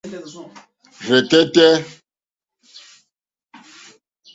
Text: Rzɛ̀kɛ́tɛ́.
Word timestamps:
Rzɛ̀kɛ́tɛ́. 1.05 1.71